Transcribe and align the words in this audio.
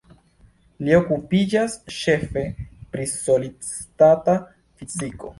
Li 0.85 0.93
okupiĝas 0.99 1.75
ĉefe 1.97 2.43
pri 2.95 3.05
solid-stata 3.11 4.35
fiziko. 4.81 5.29